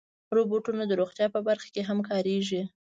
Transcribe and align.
روبوټونه 0.35 0.83
د 0.87 0.91
روغتیا 1.01 1.27
په 1.35 1.39
برخه 1.47 1.67
کې 1.73 1.81
هم 1.89 1.99
کارېږي. 2.09 2.61